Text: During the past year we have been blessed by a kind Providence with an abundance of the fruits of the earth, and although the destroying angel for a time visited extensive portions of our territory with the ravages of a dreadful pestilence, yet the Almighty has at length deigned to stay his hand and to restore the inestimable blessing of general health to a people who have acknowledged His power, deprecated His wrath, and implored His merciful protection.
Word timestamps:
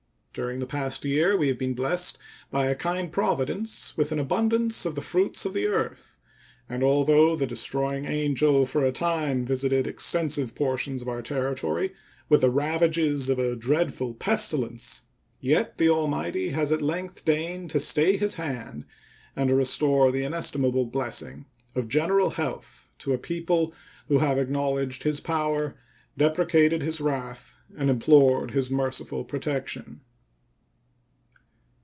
During 0.33 0.59
the 0.59 0.65
past 0.65 1.03
year 1.03 1.35
we 1.35 1.49
have 1.49 1.57
been 1.57 1.73
blessed 1.73 2.17
by 2.49 2.67
a 2.67 2.73
kind 2.73 3.11
Providence 3.11 3.97
with 3.97 4.13
an 4.13 4.19
abundance 4.19 4.85
of 4.85 4.95
the 4.95 5.01
fruits 5.01 5.43
of 5.43 5.51
the 5.53 5.67
earth, 5.67 6.17
and 6.69 6.81
although 6.81 7.35
the 7.35 7.45
destroying 7.45 8.05
angel 8.05 8.65
for 8.65 8.85
a 8.85 8.93
time 8.93 9.43
visited 9.45 9.87
extensive 9.87 10.55
portions 10.55 11.01
of 11.01 11.09
our 11.09 11.21
territory 11.21 11.91
with 12.29 12.39
the 12.39 12.49
ravages 12.49 13.27
of 13.27 13.39
a 13.39 13.57
dreadful 13.57 14.13
pestilence, 14.13 15.01
yet 15.41 15.77
the 15.77 15.89
Almighty 15.89 16.51
has 16.51 16.71
at 16.71 16.81
length 16.81 17.25
deigned 17.25 17.69
to 17.71 17.81
stay 17.81 18.15
his 18.15 18.35
hand 18.35 18.85
and 19.35 19.49
to 19.49 19.55
restore 19.55 20.13
the 20.13 20.23
inestimable 20.23 20.85
blessing 20.85 21.45
of 21.75 21.89
general 21.89 22.29
health 22.29 22.89
to 22.99 23.11
a 23.11 23.17
people 23.17 23.73
who 24.07 24.19
have 24.19 24.37
acknowledged 24.37 25.03
His 25.03 25.19
power, 25.19 25.75
deprecated 26.17 26.83
His 26.83 27.01
wrath, 27.01 27.57
and 27.77 27.89
implored 27.89 28.51
His 28.51 28.71
merciful 28.71 29.25
protection. 29.25 29.99